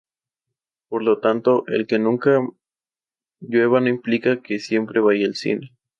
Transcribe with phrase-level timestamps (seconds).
[0.89, 2.39] Por lo tanto, el que nunca
[3.39, 5.75] llueva no implica que siempre vaya al cine.